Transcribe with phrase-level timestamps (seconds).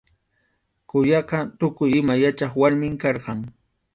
[0.89, 3.39] Quyaqa tukuy ima yachaq warmim karqan.